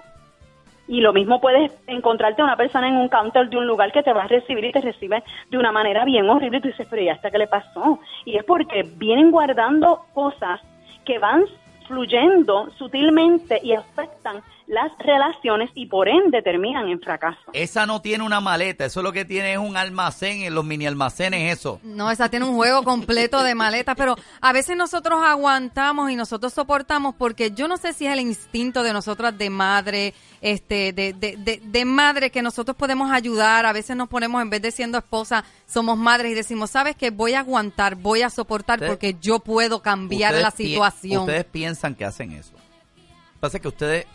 Y 0.88 1.02
lo 1.02 1.14
mismo 1.14 1.42
puedes 1.42 1.72
encontrarte 1.88 2.42
a 2.42 2.46
una 2.46 2.58
persona 2.58 2.88
en 2.88 2.98
un 2.98 3.10
counter 3.10 3.50
de 3.50 3.58
un 3.58 3.66
lugar 3.66 3.92
que 3.92 4.04
te 4.04 4.14
va 4.14 4.24
a 4.24 4.28
recibir 4.28 4.66
y 4.66 4.72
te 4.72 4.82
recibe 4.82 5.24
de 5.50 5.58
una 5.58 5.72
manera 5.72 6.06
bien 6.06 6.30
horrible 6.30 6.60
y 6.60 6.62
tú 6.62 6.68
dices, 6.68 6.88
pero 6.88 7.02
¿y 7.02 7.10
hasta 7.10 7.32
qué 7.32 7.40
le 7.40 7.48
pasó? 7.48 8.00
Y 8.24 8.38
es 8.38 8.44
porque 8.44 8.84
vienen 8.96 9.32
guardando 9.32 10.06
cosas 10.14 10.62
que 11.04 11.18
van 11.18 11.46
fluyendo 11.88 12.70
sutilmente 12.78 13.60
y 13.64 13.74
afectan 13.74 14.42
las 14.68 14.92
relaciones 14.98 15.70
y 15.76 15.86
por 15.86 16.08
ende 16.10 16.42
terminan 16.42 16.88
en 16.90 17.00
fracaso. 17.00 17.38
Esa 17.54 17.86
no 17.86 18.02
tiene 18.02 18.24
una 18.24 18.42
maleta, 18.42 18.86
eso 18.86 19.02
lo 19.04 19.12
que 19.14 19.24
tiene 19.24 19.54
es 19.54 19.60
un 19.60 19.78
almacén, 19.78 20.42
en 20.42 20.56
los 20.56 20.66
mini 20.66 20.88
almacenes 20.88 21.54
eso. 21.56 21.80
No, 21.84 22.10
esa 22.10 22.30
tiene 22.30 22.46
un 22.46 22.56
juego 22.56 22.84
completo 22.84 23.44
de 23.44 23.54
maletas, 23.54 23.96
pero 23.96 24.16
a 24.42 24.54
veces 24.54 24.76
nosotros 24.76 25.20
aguantamos 25.24 26.10
y 26.10 26.16
nosotros 26.16 26.52
soportamos 26.54 27.14
porque 27.16 27.52
yo 27.52 27.68
no 27.68 27.78
sé 27.78 27.94
si 27.94 28.08
es 28.08 28.14
el 28.14 28.20
instinto 28.20 28.82
de 28.82 28.92
nosotras 28.94 29.38
de 29.38 29.50
madre, 29.52 30.14
este, 30.42 30.94
de, 30.94 31.14
de, 31.14 31.38
de, 31.38 31.62
de 31.64 31.86
madre 31.86 32.32
que 32.32 32.42
nosotros 32.42 32.76
podemos 32.76 33.12
ayudar. 33.12 33.66
A 33.68 33.74
veces 33.74 33.96
nos 33.96 34.08
ponemos, 34.10 34.42
en 34.42 34.50
vez 34.50 34.64
de 34.64 34.72
siendo 34.72 34.98
esposa, 34.98 35.44
somos 35.68 35.96
madres 35.98 36.32
y 36.32 36.36
decimos, 36.36 36.72
sabes 36.72 36.96
que 36.96 37.12
voy 37.12 37.34
a 37.34 37.42
aguantar, 37.42 37.96
voy 37.96 38.24
a 38.24 38.32
soportar 38.32 38.78
Ustedes- 38.80 38.90
porque 38.92 39.16
yo 39.22 39.40
puedo 39.40 39.82
cambiar 39.84 40.34
la 40.34 40.50
pi- 40.50 40.70
situación. 40.70 41.22
Ustedes 41.22 41.46
piensan 41.46 41.94
que 41.94 42.04
hacen 42.06 42.32
eso. 42.32 42.54
Lo 42.56 42.62
que 42.62 43.40
pasa 43.40 43.58
es 43.58 43.62
que 43.62 43.68
ustedes 43.68 44.08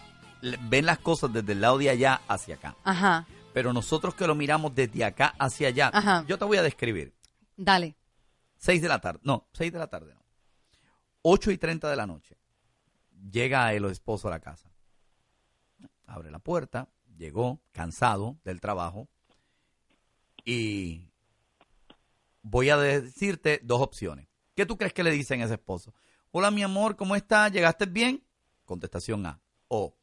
ven 0.43 0.87
las 0.87 0.99
cosas 0.99 1.33
desde 1.33 1.53
el 1.53 1.61
lado 1.61 1.79
de 1.79 1.91
allá 1.91 2.21
hacia 2.29 2.55
acá. 2.57 2.77
Ajá, 2.85 3.27
Pero 3.53 3.73
nosotros 3.73 4.15
que 4.15 4.27
lo 4.27 4.35
miramos 4.35 4.75
desde 4.75 5.05
acá 5.05 5.35
hacia 5.39 5.69
allá, 5.69 5.91
Ajá. 5.93 6.25
yo 6.29 6.39
te 6.39 6.45
voy 6.45 6.57
a 6.57 6.63
describir. 6.63 7.15
dale. 7.57 7.97
6 8.59 8.83
de 8.83 8.89
la 8.89 9.01
tarde, 9.01 9.21
no, 9.23 9.49
6 9.55 9.73
de 9.73 9.79
la 9.79 9.87
tarde 9.87 10.13
no. 10.15 10.21
8 11.23 11.51
y 11.51 11.57
30 11.59 11.89
de 11.89 11.97
la 11.97 12.07
noche. 12.07 12.37
Llega 13.31 13.73
el 13.73 13.85
esposo 13.87 14.29
a 14.29 14.33
la 14.33 14.41
casa. 14.41 14.71
Abre 16.07 16.31
la 16.31 16.39
puerta, 16.41 16.89
llegó 17.17 17.61
cansado 17.73 18.37
del 18.45 18.61
trabajo 18.61 19.09
y 20.45 21.09
voy 22.43 22.71
a 22.71 22.77
decirte 22.77 23.61
dos 23.63 23.81
opciones. 23.81 24.27
¿Qué 24.55 24.67
tú 24.67 24.77
crees 24.77 24.93
que 24.93 25.05
le 25.05 25.11
dicen 25.11 25.41
a 25.41 25.45
ese 25.45 25.55
esposo? 25.55 25.95
Hola, 26.33 26.51
mi 26.51 26.63
amor, 26.63 26.97
¿cómo 26.97 27.17
estás? 27.17 27.53
¿Llegaste 27.53 27.87
bien? 27.87 28.25
Contestación 28.65 29.25
A. 29.27 29.41
O, 29.69 29.95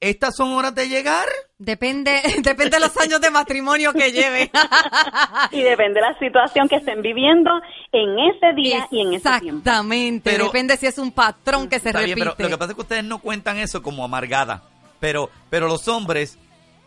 ¿estas 0.00 0.36
son 0.36 0.52
horas 0.52 0.74
de 0.74 0.88
llegar? 0.88 1.26
Depende, 1.58 2.20
depende 2.42 2.76
de 2.76 2.80
los 2.80 2.96
años 2.98 3.20
de 3.20 3.30
matrimonio 3.30 3.92
que 3.92 4.12
lleve. 4.12 4.50
Y 5.50 5.62
depende 5.62 6.00
de 6.00 6.06
la 6.06 6.18
situación 6.18 6.68
que 6.68 6.76
estén 6.76 7.00
viviendo 7.02 7.50
en 7.92 8.18
ese 8.18 8.52
día 8.54 8.86
y 8.90 9.00
en 9.00 9.14
ese 9.14 9.28
tiempo. 9.40 9.58
Exactamente. 9.58 10.36
Depende 10.38 10.76
si 10.76 10.86
es 10.86 10.98
un 10.98 11.10
patrón 11.12 11.68
que 11.68 11.80
se 11.80 11.88
Está 11.88 12.00
bien, 12.02 12.18
repite. 12.18 12.34
pero 12.36 12.48
lo 12.50 12.56
que 12.56 12.58
pasa 12.58 12.70
es 12.72 12.74
que 12.76 12.82
ustedes 12.82 13.04
no 13.04 13.18
cuentan 13.18 13.56
eso 13.58 13.82
como 13.82 14.04
amargada. 14.04 14.62
Pero, 15.00 15.30
pero 15.50 15.68
los 15.68 15.86
hombres 15.88 16.38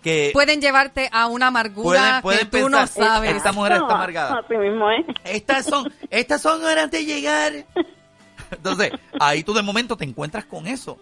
que 0.04 0.32
Pueden 0.34 0.62
llevarte 0.62 1.10
a 1.12 1.28
una 1.28 1.48
amargura 1.48 2.20
Pueden- 2.22 2.22
pueden 2.22 2.50
que 2.50 2.62
tú 2.62 2.70
no 2.70 2.86
sabes. 2.88 3.36
esta 3.36 3.52
mujer 3.52 3.74
está 3.74 3.86
amargada. 3.94 4.40
Así 4.44 4.56
mismo 4.56 4.90
es. 4.92 5.06
estas 5.24 5.66
son, 5.66 5.92
estas 6.10 6.42
son 6.42 6.64
horas 6.64 6.90
de 6.92 7.06
llegar. 7.06 7.54
Entonces, 8.52 8.92
ahí 9.20 9.44
tú 9.44 9.54
de 9.54 9.62
momento 9.62 9.96
te 9.96 10.04
encuentras 10.06 10.46
con 10.46 10.68
eso. 10.68 10.98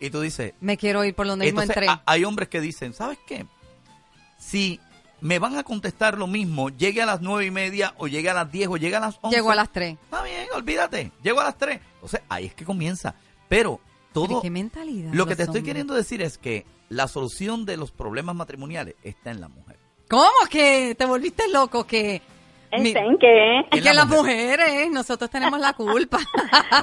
Y 0.00 0.10
tú 0.10 0.20
dices, 0.20 0.52
Me 0.60 0.76
quiero 0.76 1.04
ir 1.04 1.14
por 1.14 1.26
donde 1.26 1.46
mismo 1.46 1.60
Entonces, 1.62 1.82
entré. 1.88 2.02
hay 2.06 2.24
hombres 2.24 2.48
que 2.48 2.60
dicen, 2.60 2.92
¿sabes 2.94 3.18
qué? 3.26 3.46
Si 4.38 4.80
me 5.20 5.38
van 5.38 5.56
a 5.56 5.62
contestar 5.64 6.18
lo 6.18 6.26
mismo, 6.26 6.68
llegue 6.70 7.00
a 7.00 7.06
las 7.06 7.20
nueve 7.22 7.46
y 7.46 7.50
media, 7.50 7.94
o 7.98 8.06
llegue 8.08 8.28
a 8.28 8.34
las 8.34 8.50
diez, 8.52 8.68
o 8.68 8.76
llegue 8.76 8.96
a 8.96 9.00
las 9.00 9.18
once. 9.22 9.36
Llego 9.36 9.50
a 9.50 9.54
las 9.54 9.72
tres. 9.72 9.96
Está 10.04 10.22
bien, 10.22 10.46
olvídate. 10.54 11.12
Llego 11.22 11.40
a 11.40 11.44
las 11.44 11.56
tres. 11.56 11.80
Entonces, 11.94 12.20
ahí 12.28 12.46
es 12.46 12.54
que 12.54 12.64
comienza. 12.64 13.14
Pero 13.48 13.80
todo... 14.12 14.42
¿Qué 14.42 14.50
mentalidad? 14.50 15.12
Lo 15.14 15.26
que 15.26 15.36
te 15.36 15.44
estoy 15.44 15.62
queriendo 15.62 15.94
decir 15.94 16.20
es 16.20 16.36
que 16.36 16.66
la 16.90 17.08
solución 17.08 17.64
de 17.64 17.76
los 17.78 17.90
problemas 17.90 18.34
matrimoniales 18.36 18.96
está 19.02 19.30
en 19.30 19.40
la 19.40 19.48
mujer. 19.48 19.78
¿Cómo 20.08 20.28
que 20.50 20.94
te 20.98 21.06
volviste 21.06 21.48
loco? 21.48 21.84
Que 21.86 21.96
Mi- 22.10 22.16
¿Está 22.16 22.33
en 22.76 23.18
qué? 23.18 23.64
que 23.70 23.80
la 23.80 23.92
las 23.94 24.06
mujer. 24.08 24.58
mujeres, 24.58 24.90
nosotros 24.90 25.30
tenemos 25.30 25.58
la 25.60 25.72
culpa. 25.74 26.18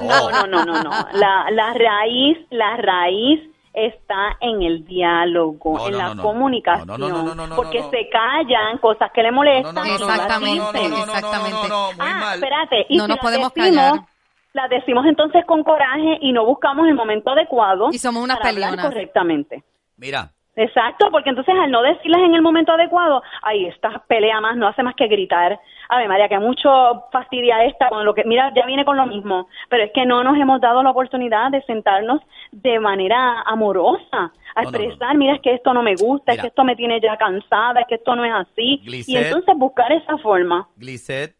No, 0.01 0.29
no, 0.31 0.47
no, 0.47 0.65
no, 0.65 0.83
no. 0.83 0.91
La, 1.13 1.45
la 1.51 1.73
raíz, 1.73 2.37
la 2.49 2.77
raíz 2.77 3.39
está 3.73 4.35
en 4.41 4.61
el 4.63 4.85
diálogo, 4.85 5.77
No, 5.77 5.85
en 5.87 5.91
no, 5.93 5.97
la 5.97 6.03
no, 6.09 6.15
no. 6.15 6.23
comunicación, 6.23 6.87
No, 6.87 6.97
no, 6.97 7.07
no, 7.09 7.23
no, 7.23 7.35
no, 7.35 7.47
no, 7.47 7.55
porque 7.55 7.79
no, 7.79 7.85
no. 7.85 7.91
se 7.91 8.09
callan 8.09 8.77
cosas 8.79 9.11
que 9.13 9.23
le 9.23 9.31
molestan. 9.31 9.73
No, 9.75 9.81
no, 9.81 9.87
no, 9.87 9.95
y 9.95 9.99
no, 9.99 10.07
las 10.07 10.15
Exactamente, 10.15 10.59
no, 10.59 10.71
no, 10.73 10.89
no, 10.89 10.89
no, 10.89 11.05
no, 11.05 11.13
exactamente. 11.15 11.69
no, 11.69 11.89
ah, 11.99 12.31
espérate, 12.35 12.85
y 12.89 12.97
No 12.97 13.03
si 13.05 13.09
nos 13.09 13.19
podemos 13.19 13.53
decimos, 13.53 13.91
callar. 13.91 14.05
Las 14.53 14.69
decimos 14.69 15.05
entonces 15.05 15.45
con 15.45 15.63
coraje 15.63 16.17
y 16.19 16.33
no 16.33 16.45
buscamos 16.45 16.85
el 16.85 16.93
momento 16.95 17.29
adecuado 17.29 17.87
Y 17.93 17.97
somos 17.97 18.21
unas 18.21 18.37
para 18.39 18.49
hablar 18.49 18.71
peleonas. 18.71 18.93
correctamente. 18.93 19.63
Mira, 19.95 20.31
Exacto, 20.55 21.09
porque 21.11 21.29
entonces 21.29 21.55
al 21.57 21.71
no 21.71 21.81
decirlas 21.81 22.21
en 22.21 22.35
el 22.35 22.41
momento 22.41 22.73
adecuado, 22.73 23.23
ahí 23.41 23.65
esta 23.67 24.03
pelea 24.07 24.41
más 24.41 24.57
no 24.57 24.67
hace 24.67 24.83
más 24.83 24.95
que 24.95 25.07
gritar. 25.07 25.59
A 25.87 25.97
ver, 25.97 26.09
María, 26.09 26.27
que 26.27 26.39
mucho 26.39 27.05
fastidia 27.11 27.63
esta 27.63 27.87
con 27.87 28.03
lo 28.03 28.13
que, 28.13 28.25
mira, 28.25 28.51
ya 28.53 28.65
viene 28.65 28.83
con 28.83 28.97
lo 28.97 29.05
mismo, 29.05 29.47
pero 29.69 29.83
es 29.83 29.91
que 29.93 30.05
no 30.05 30.23
nos 30.23 30.37
hemos 30.37 30.59
dado 30.59 30.83
la 30.83 30.91
oportunidad 30.91 31.51
de 31.51 31.61
sentarnos 31.63 32.21
de 32.51 32.79
manera 32.79 33.41
amorosa, 33.43 34.33
a 34.55 34.63
No, 34.63 34.71
no, 34.71 34.77
expresar, 34.77 35.17
mira, 35.17 35.35
es 35.35 35.41
que 35.41 35.53
esto 35.53 35.73
no 35.73 35.83
me 35.83 35.95
gusta, 35.95 36.33
es 36.33 36.41
que 36.41 36.47
esto 36.47 36.65
me 36.65 36.75
tiene 36.75 36.99
ya 36.99 37.15
cansada, 37.15 37.79
es 37.81 37.87
que 37.87 37.95
esto 37.95 38.15
no 38.15 38.25
es 38.25 38.33
así, 38.33 38.81
y 38.85 39.15
entonces 39.15 39.55
buscar 39.57 39.91
esa 39.93 40.17
forma. 40.17 40.67
Glisette, 40.75 41.37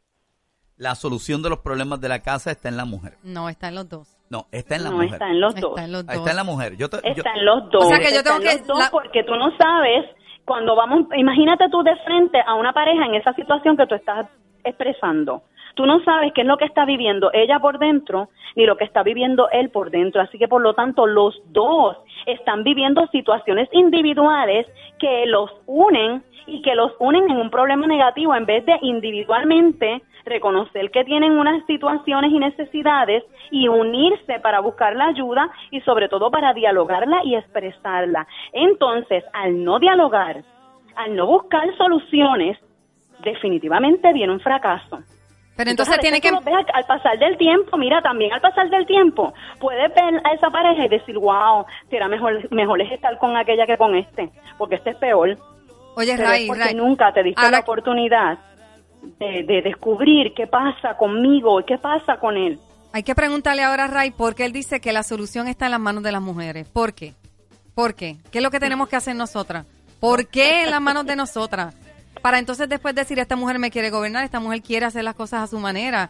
la 0.77 0.95
solución 0.95 1.41
de 1.41 1.49
los 1.49 1.59
problemas 1.59 1.99
de 1.99 2.07
la 2.07 2.21
casa 2.21 2.51
está 2.51 2.69
en 2.69 2.77
la 2.77 2.85
mujer. 2.85 3.17
No, 3.23 3.49
está 3.49 3.67
en 3.67 3.75
los 3.75 3.89
dos. 3.89 4.20
No, 4.31 4.45
está 4.51 4.77
en 4.77 4.83
la 4.85 4.89
no 4.89 4.95
mujer. 4.95 5.11
está 5.13 5.27
en 5.29 5.41
los 5.41 5.55
dos. 5.55 5.71
Está 5.71 5.83
en 5.85 5.91
los 5.91 6.05
dos. 6.05 6.15
Está 6.15 6.29
en 6.31 6.35
la 6.37 6.43
mujer. 6.45 6.77
Yo 6.77 6.89
te- 6.89 6.97
yo- 7.03 7.09
Está 7.11 7.33
en 7.35 7.45
los 7.45 7.69
dos. 7.69 7.85
O 7.85 7.89
sea 7.89 7.99
que 7.99 8.11
yo 8.11 8.17
Está 8.19 8.29
tengo 8.37 8.41
en 8.41 8.47
que- 8.49 8.57
los 8.59 8.67
dos 8.67 8.79
la- 8.79 8.89
porque 8.89 9.23
tú 9.23 9.35
no 9.35 9.55
sabes 9.57 10.05
cuando 10.45 10.75
vamos, 10.75 11.05
imagínate 11.15 11.65
tú 11.69 11.83
de 11.83 11.95
frente 11.97 12.41
a 12.45 12.55
una 12.55 12.71
pareja 12.73 13.05
en 13.05 13.15
esa 13.15 13.33
situación 13.33 13.75
que 13.77 13.85
tú 13.87 13.95
estás 13.95 14.27
expresando. 14.63 15.43
Tú 15.75 15.85
no 15.85 16.03
sabes 16.03 16.33
qué 16.33 16.41
es 16.41 16.47
lo 16.47 16.57
que 16.57 16.65
está 16.65 16.83
viviendo 16.85 17.29
ella 17.33 17.59
por 17.59 17.79
dentro 17.79 18.29
ni 18.55 18.65
lo 18.65 18.75
que 18.75 18.83
está 18.83 19.03
viviendo 19.03 19.49
él 19.51 19.69
por 19.69 19.89
dentro. 19.91 20.21
Así 20.21 20.37
que 20.37 20.47
por 20.47 20.61
lo 20.61 20.73
tanto 20.73 21.05
los 21.07 21.41
dos 21.47 21.97
están 22.25 22.63
viviendo 22.63 23.07
situaciones 23.07 23.69
individuales 23.71 24.67
que 24.99 25.25
los 25.25 25.51
unen 25.65 26.23
y 26.47 26.61
que 26.61 26.75
los 26.75 26.91
unen 26.99 27.29
en 27.29 27.37
un 27.37 27.49
problema 27.49 27.87
negativo 27.87 28.35
en 28.35 28.45
vez 28.45 28.65
de 28.65 28.77
individualmente 28.81 30.01
reconocer 30.25 30.91
que 30.91 31.03
tienen 31.03 31.31
unas 31.33 31.65
situaciones 31.65 32.31
y 32.31 32.39
necesidades 32.39 33.23
y 33.49 33.67
unirse 33.67 34.39
para 34.39 34.59
buscar 34.59 34.95
la 34.95 35.07
ayuda 35.07 35.49
y 35.71 35.81
sobre 35.81 36.09
todo 36.09 36.29
para 36.29 36.53
dialogarla 36.53 37.21
y 37.23 37.35
expresarla. 37.35 38.27
Entonces, 38.53 39.23
al 39.33 39.63
no 39.63 39.79
dialogar, 39.79 40.43
al 40.95 41.15
no 41.15 41.25
buscar 41.27 41.75
soluciones, 41.77 42.57
definitivamente 43.23 44.13
viene 44.13 44.33
un 44.33 44.39
fracaso. 44.39 44.99
Pero 45.61 45.71
entonces 45.71 45.95
a 45.95 45.99
tiene 45.99 46.21
que... 46.21 46.31
ves 46.31 46.65
al, 46.73 46.85
pasar 46.85 47.19
del 47.19 47.37
tiempo, 47.37 47.77
mira, 47.77 48.01
también 48.01 48.33
al 48.33 48.41
pasar 48.41 48.69
del 48.69 48.85
tiempo, 48.85 49.33
puedes 49.59 49.93
ver 49.93 50.21
a 50.23 50.33
esa 50.33 50.49
pareja 50.49 50.85
y 50.85 50.89
decir, 50.89 51.17
wow, 51.17 51.65
será 51.89 52.07
mejor, 52.07 52.51
mejor 52.51 52.81
es 52.81 52.91
estar 52.91 53.17
con 53.17 53.37
aquella 53.37 53.65
que 53.65 53.77
con 53.77 53.95
este, 53.95 54.29
porque 54.57 54.75
este 54.75 54.91
es 54.91 54.95
peor. 54.97 55.37
Oye, 55.95 56.13
Pero 56.15 56.27
Ray, 56.27 56.41
es 56.43 56.47
porque 56.47 56.63
Ray, 56.63 56.75
nunca 56.75 57.13
te 57.13 57.23
diste 57.23 57.41
ahora- 57.41 57.57
la 57.57 57.59
oportunidad 57.61 58.39
de, 59.19 59.43
de 59.43 59.61
descubrir 59.61 60.33
qué 60.33 60.47
pasa 60.47 60.95
conmigo 60.97 61.59
y 61.59 61.63
qué 61.65 61.77
pasa 61.77 62.17
con 62.17 62.37
él. 62.37 62.59
Hay 62.93 63.03
que 63.03 63.15
preguntarle 63.15 63.63
ahora 63.63 63.85
a 63.85 63.87
Ray 63.87 64.11
por 64.11 64.35
qué 64.35 64.45
él 64.45 64.51
dice 64.51 64.79
que 64.81 64.91
la 64.91 65.03
solución 65.03 65.47
está 65.47 65.65
en 65.65 65.71
las 65.71 65.79
manos 65.79 66.03
de 66.03 66.11
las 66.11 66.21
mujeres. 66.21 66.67
¿Por 66.67 66.93
qué? 66.93 67.13
¿Por 67.73 67.95
qué? 67.95 68.17
¿Qué 68.31 68.39
es 68.39 68.43
lo 68.43 68.51
que 68.51 68.59
tenemos 68.59 68.89
que 68.89 68.95
hacer 68.97 69.15
nosotras? 69.15 69.65
¿Por 69.99 70.27
qué 70.27 70.63
en 70.63 70.71
las 70.71 70.81
manos 70.81 71.05
de 71.05 71.15
nosotras? 71.15 71.73
Para 72.21 72.39
entonces 72.39 72.69
después 72.69 72.93
decir, 72.95 73.17
esta 73.19 73.35
mujer 73.35 73.57
me 73.59 73.71
quiere 73.71 73.89
gobernar, 73.89 74.23
esta 74.23 74.39
mujer 74.39 74.61
quiere 74.61 74.85
hacer 74.85 75.03
las 75.03 75.15
cosas 75.15 75.43
a 75.43 75.47
su 75.47 75.59
manera. 75.59 76.09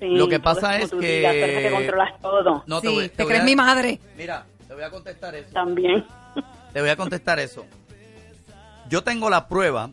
Sí, 0.00 0.06
Lo 0.10 0.28
que 0.28 0.40
pasa 0.40 0.78
es 0.78 0.90
que- 0.90 1.16
digas, 1.18 1.32
que 1.34 1.70
controlas 1.70 2.20
todo 2.20 2.64
No, 2.66 2.80
sí, 2.80 2.88
voy- 2.88 3.08
te, 3.08 3.22
voy 3.22 3.28
crees 3.30 3.42
a- 3.42 3.46
mi 3.46 3.56
madre. 3.56 4.00
Mira, 4.16 4.44
te 4.66 4.74
voy 4.74 4.82
a 4.82 4.90
contestar 4.90 5.34
eso. 5.34 5.48
también. 5.52 6.04
Te 6.72 6.80
voy 6.80 6.90
a 6.90 6.96
contestar 6.96 7.38
eso. 7.38 7.64
Yo 8.88 9.02
tengo 9.04 9.30
la 9.30 9.46
prueba 9.48 9.90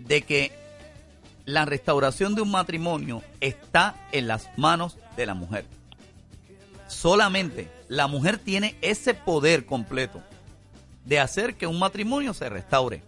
de 0.00 0.22
que 0.22 0.52
la 1.44 1.64
restauración 1.64 2.34
de 2.34 2.42
un 2.42 2.50
matrimonio 2.50 3.22
está 3.40 3.94
en 4.12 4.26
las 4.26 4.48
manos 4.58 4.98
de 5.16 5.26
la 5.26 5.34
mujer. 5.34 5.64
Solamente 6.88 7.68
la 7.88 8.06
mujer 8.06 8.38
tiene 8.38 8.76
ese 8.82 9.14
poder 9.14 9.64
completo 9.66 10.22
de 11.04 11.20
hacer 11.20 11.54
que 11.54 11.66
un 11.66 11.78
matrimonio 11.78 12.34
se 12.34 12.48
restaure. 12.48 13.02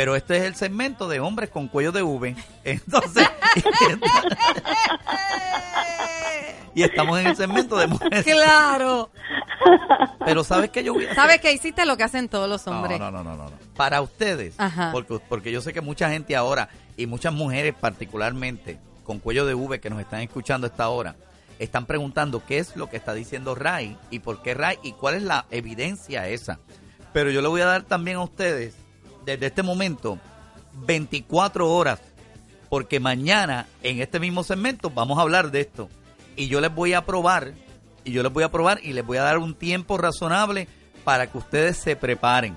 Pero 0.00 0.16
este 0.16 0.38
es 0.38 0.44
el 0.44 0.54
segmento 0.54 1.08
de 1.08 1.20
hombres 1.20 1.50
con 1.50 1.68
cuello 1.68 1.92
de 1.92 2.02
V. 2.02 2.34
Entonces, 2.64 3.28
y 6.74 6.84
estamos 6.84 7.20
en 7.20 7.26
el 7.26 7.36
segmento 7.36 7.76
de 7.76 7.86
mujeres. 7.86 8.24
Claro. 8.24 9.10
Pero 10.24 10.42
¿sabes 10.42 10.70
qué 10.70 10.82
yo 10.82 10.94
voy 10.94 11.02
a 11.02 11.08
hacer? 11.08 11.16
¿Sabes 11.16 11.40
que 11.42 11.52
hiciste 11.52 11.84
lo 11.84 11.98
que 11.98 12.04
hacen 12.04 12.30
todos 12.30 12.48
los 12.48 12.66
hombres? 12.66 12.98
No, 12.98 13.10
no, 13.10 13.22
no, 13.22 13.36
no, 13.36 13.50
no. 13.50 13.52
Para 13.76 14.00
ustedes, 14.00 14.54
Ajá. 14.56 14.88
porque, 14.90 15.20
porque 15.28 15.52
yo 15.52 15.60
sé 15.60 15.74
que 15.74 15.82
mucha 15.82 16.08
gente 16.08 16.34
ahora, 16.34 16.70
y 16.96 17.04
muchas 17.04 17.34
mujeres 17.34 17.74
particularmente, 17.78 18.78
con 19.04 19.18
cuello 19.18 19.44
de 19.44 19.52
V 19.52 19.80
que 19.80 19.90
nos 19.90 20.00
están 20.00 20.20
escuchando 20.20 20.66
a 20.66 20.70
esta 20.70 20.88
hora, 20.88 21.14
están 21.58 21.84
preguntando 21.84 22.42
qué 22.46 22.56
es 22.56 22.74
lo 22.74 22.88
que 22.88 22.96
está 22.96 23.12
diciendo 23.12 23.54
Ray 23.54 23.98
y 24.10 24.20
por 24.20 24.40
qué 24.40 24.54
Ray 24.54 24.78
y 24.82 24.92
cuál 24.92 25.16
es 25.16 25.22
la 25.24 25.44
evidencia 25.50 26.26
esa. 26.26 26.58
Pero 27.12 27.30
yo 27.30 27.42
le 27.42 27.48
voy 27.48 27.60
a 27.60 27.66
dar 27.66 27.82
también 27.82 28.16
a 28.16 28.22
ustedes, 28.22 28.76
desde 29.24 29.46
este 29.46 29.62
momento, 29.62 30.18
24 30.72 31.70
horas, 31.70 32.00
porque 32.68 33.00
mañana 33.00 33.66
en 33.82 34.00
este 34.00 34.20
mismo 34.20 34.42
segmento 34.44 34.90
vamos 34.90 35.18
a 35.18 35.22
hablar 35.22 35.50
de 35.50 35.60
esto. 35.60 35.88
Y 36.36 36.48
yo 36.48 36.60
les 36.60 36.74
voy 36.74 36.94
a 36.94 37.04
probar, 37.04 37.52
y 38.04 38.12
yo 38.12 38.22
les 38.22 38.32
voy 38.32 38.44
a 38.44 38.50
probar 38.50 38.80
y 38.82 38.92
les 38.92 39.04
voy 39.04 39.18
a 39.18 39.22
dar 39.22 39.38
un 39.38 39.54
tiempo 39.54 39.98
razonable 39.98 40.68
para 41.04 41.26
que 41.26 41.38
ustedes 41.38 41.76
se 41.76 41.96
preparen. 41.96 42.56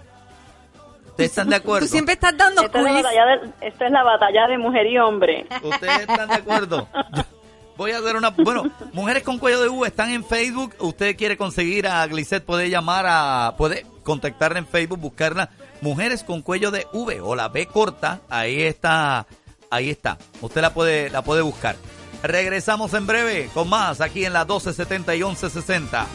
¿Ustedes 1.07 1.29
están 1.29 1.49
de 1.49 1.57
acuerdo? 1.57 1.85
Tú 1.85 1.91
siempre 1.91 2.13
estás 2.13 2.35
dando 2.35 2.63
Esta 2.63 2.79
es, 2.79 2.85
la 2.85 2.91
quiz. 2.91 3.03
batalla 3.03 3.25
de, 3.25 3.67
esta 3.67 3.85
es 3.85 3.91
la 3.91 4.03
batalla 4.03 4.47
de 4.47 4.57
mujer 4.57 4.87
y 4.87 4.97
hombre. 4.97 5.45
¿Ustedes 5.61 5.99
están 6.01 6.27
de 6.27 6.35
acuerdo? 6.35 6.87
Yo 7.15 7.23
voy 7.77 7.91
a 7.91 7.99
hacer 7.99 8.15
una... 8.15 8.29
Bueno, 8.31 8.63
Mujeres 8.93 9.23
con 9.23 9.37
Cuello 9.37 9.61
de 9.61 9.69
U 9.69 9.85
están 9.85 10.09
en 10.09 10.23
Facebook. 10.23 10.75
Usted 10.79 11.15
quiere 11.15 11.37
conseguir 11.37 11.87
a 11.87 12.05
Glisette, 12.07 12.43
puede 12.43 12.69
llamar 12.69 13.05
a... 13.07 13.53
Puede 13.57 13.85
contactarla 14.03 14.59
en 14.59 14.65
Facebook, 14.65 14.99
buscarla. 14.99 15.49
Mujeres 15.83 16.23
con 16.23 16.41
Cuello 16.41 16.71
de 16.71 16.87
V 16.93 17.19
o 17.19 17.35
la 17.35 17.49
B 17.49 17.65
corta. 17.65 18.21
Ahí 18.29 18.63
está. 18.63 19.27
Ahí 19.69 19.89
está. 19.89 20.17
Usted 20.39 20.61
la 20.61 20.73
puede, 20.73 21.09
la 21.09 21.23
puede 21.23 21.41
buscar. 21.41 21.75
Regresamos 22.23 22.93
en 22.93 23.05
breve 23.05 23.49
con 23.53 23.67
más 23.67 23.99
aquí 23.99 24.23
en 24.23 24.31
la 24.31 24.45
1270 24.45 25.13
y 25.13 25.17
1160. 25.17 26.07